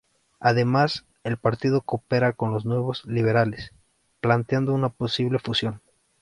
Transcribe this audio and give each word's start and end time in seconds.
Además, 0.39 1.05
el 1.23 1.37
partido 1.37 1.81
coopera 1.81 2.33
con 2.33 2.51
los 2.51 2.65
Nuevos 2.65 3.05
Liberales, 3.05 3.71
planteando 4.19 4.73
una 4.73 4.89
posible 4.89 5.37
fusión. 5.37 5.79